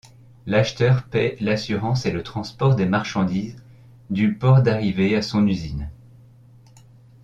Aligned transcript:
L'acheteur 0.47 1.03
paye 1.03 1.37
l'assurance 1.41 2.07
et 2.07 2.11
le 2.11 2.23
transport 2.23 2.73
des 2.75 2.87
marchandises 2.87 3.61
du 4.09 4.33
port 4.35 4.63
d'arrivée 4.63 5.15
à 5.15 5.21
son 5.21 5.45
usine. 5.45 5.91